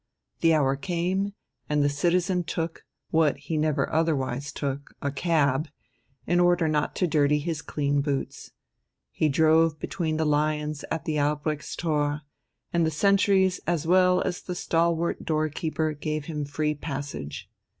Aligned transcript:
The 0.39 0.55
hour 0.55 0.75
came, 0.75 1.33
and 1.69 1.83
the 1.83 1.87
citizen 1.87 2.43
took, 2.43 2.85
what 3.11 3.37
he 3.37 3.55
never 3.55 3.87
otherwise 3.93 4.51
took, 4.51 4.95
a 4.99 5.11
cab, 5.11 5.67
in 6.25 6.39
order 6.39 6.67
not 6.67 6.95
to 6.95 7.05
dirty 7.07 7.37
his 7.37 7.61
clean 7.61 8.01
boots. 8.01 8.49
He 9.11 9.29
drove 9.29 9.79
between 9.79 10.17
the 10.17 10.25
lions 10.25 10.83
at 10.89 11.05
the 11.05 11.19
Albrechtstor, 11.19 12.21
and 12.73 12.83
the 12.83 12.89
sentries 12.89 13.59
as 13.67 13.85
well 13.85 14.21
as 14.23 14.41
the 14.41 14.55
stalwart 14.55 15.23
doorkeeper 15.23 15.93
gave 15.93 16.25
him 16.25 16.45
free 16.45 16.73
passage. 16.73 17.47